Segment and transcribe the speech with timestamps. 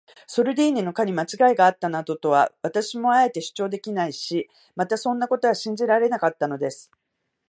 [0.25, 6.89] ソルディーニの課にまちがいがあったなどとは、私もあえて主張できないし、またそんなことは信じられなかったのです。